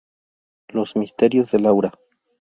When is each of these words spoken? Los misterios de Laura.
Los 0.69 0.95
misterios 0.95 1.51
de 1.51 1.59
Laura. 1.59 1.91